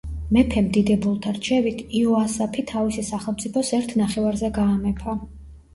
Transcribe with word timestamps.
მეფემ 0.35 0.69
დიდებულთა 0.77 1.33
რჩევით 1.35 1.83
იოასაფი 1.99 2.67
თავისი 2.73 3.07
სახელმწიფოს 3.13 3.73
ერთ 3.83 3.97
ნახევარზე 4.05 4.55
გაამეფა. 4.61 5.19